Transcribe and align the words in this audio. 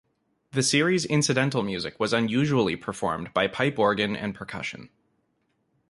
The 0.53 0.63
series' 0.63 1.05
incidental 1.05 1.61
music 1.61 1.99
was 1.99 2.11
unusually 2.11 2.75
performed 2.75 3.31
by 3.35 3.45
pipe 3.45 3.77
organ 3.77 4.15
and 4.15 4.33
percussion. 4.33 4.89